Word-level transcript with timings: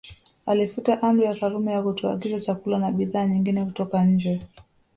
Alifuta 0.45 1.01
Amri 1.01 1.25
ya 1.25 1.35
Karume 1.35 1.71
ya 1.71 1.81
kutoagiza 1.81 2.39
chakula 2.39 2.79
na 2.79 2.91
bidhaa 2.91 3.25
nyingine 3.25 3.65
kutoka 3.65 4.03
nje 4.05 4.41